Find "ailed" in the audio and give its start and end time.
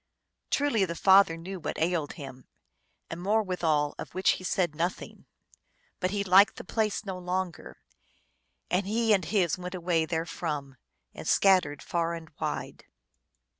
1.77-2.13